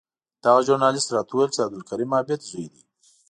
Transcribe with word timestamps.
دغه 0.43 0.59
ژورنالېست 0.67 1.09
راته 1.15 1.31
وویل 1.33 1.51
چې 1.53 1.59
د 1.59 1.63
عبدالکریم 1.67 2.11
عابد 2.17 2.39
زوی 2.49 2.67
دی. 2.73 2.81